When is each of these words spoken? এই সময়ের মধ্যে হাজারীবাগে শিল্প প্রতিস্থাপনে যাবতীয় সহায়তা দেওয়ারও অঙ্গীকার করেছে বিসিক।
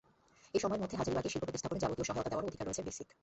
এই 0.55 0.61
সময়ের 0.63 0.81
মধ্যে 0.83 0.99
হাজারীবাগে 0.99 1.31
শিল্প 1.31 1.43
প্রতিস্থাপনে 1.47 1.81
যাবতীয় 1.83 2.05
সহায়তা 2.09 2.29
দেওয়ারও 2.31 2.47
অঙ্গীকার 2.47 2.67
করেছে 2.67 2.83
বিসিক। 2.87 3.07